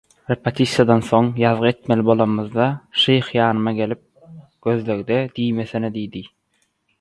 [0.29, 2.69] Repetisiýadan soň, ýazgy etmeli bolamyzda,
[3.03, 4.01] Şyh ýanyma gelip,
[4.69, 6.25] «Gözlegde» diýmesene» diýdi.